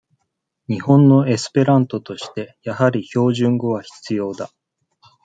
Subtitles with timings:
[0.67, 4.49] 日本のエスペラントとして、やはり標準語は必要だ。